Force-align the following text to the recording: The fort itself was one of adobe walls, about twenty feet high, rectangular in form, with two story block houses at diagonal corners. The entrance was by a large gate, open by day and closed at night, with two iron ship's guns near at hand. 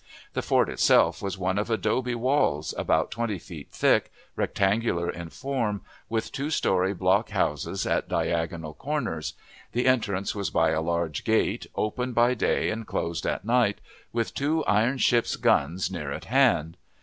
The 0.33 0.41
fort 0.41 0.67
itself 0.67 1.21
was 1.21 1.37
one 1.37 1.59
of 1.59 1.69
adobe 1.69 2.15
walls, 2.15 2.73
about 2.75 3.11
twenty 3.11 3.37
feet 3.37 3.67
high, 3.79 4.01
rectangular 4.35 5.11
in 5.11 5.29
form, 5.29 5.81
with 6.09 6.31
two 6.31 6.49
story 6.49 6.91
block 6.95 7.29
houses 7.29 7.85
at 7.85 8.09
diagonal 8.09 8.73
corners. 8.73 9.35
The 9.73 9.85
entrance 9.85 10.33
was 10.33 10.49
by 10.49 10.71
a 10.71 10.81
large 10.81 11.23
gate, 11.23 11.67
open 11.75 12.13
by 12.13 12.33
day 12.33 12.71
and 12.71 12.87
closed 12.87 13.27
at 13.27 13.45
night, 13.45 13.79
with 14.11 14.33
two 14.33 14.65
iron 14.65 14.97
ship's 14.97 15.35
guns 15.35 15.91
near 15.91 16.11
at 16.11 16.25
hand. 16.25 16.77